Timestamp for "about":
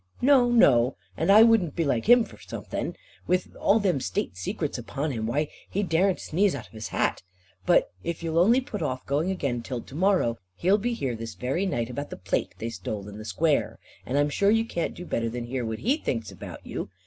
11.91-12.09, 16.31-16.65